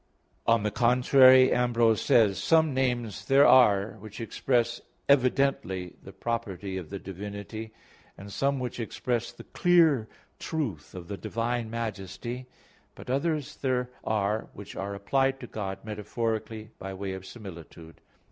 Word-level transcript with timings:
On 0.47 0.63
the 0.63 0.71
contrary, 0.71 1.53
Ambrose 1.53 2.01
says 2.01 2.29
(De 2.29 2.33
Fide 2.33 2.37
ii), 2.37 2.41
"Some 2.41 2.73
names 2.73 3.25
there 3.25 3.45
are 3.45 3.97
which 3.99 4.19
express 4.19 4.81
evidently 5.07 5.95
the 6.01 6.11
property 6.11 6.75
of 6.75 6.89
the 6.89 6.97
divinity, 6.97 7.71
and 8.17 8.33
some 8.33 8.57
which 8.57 8.79
express 8.79 9.31
the 9.31 9.43
clear 9.43 10.07
truth 10.39 10.95
of 10.95 11.07
the 11.07 11.17
divine 11.17 11.69
majesty, 11.69 12.47
but 12.95 13.11
others 13.11 13.57
there 13.57 13.91
are 14.03 14.49
which 14.55 14.75
are 14.75 14.95
applied 14.95 15.39
to 15.39 15.45
God 15.45 15.85
metaphorically 15.85 16.71
by 16.79 16.95
way 16.95 17.13
of 17.13 17.23
similitude." 17.23 18.01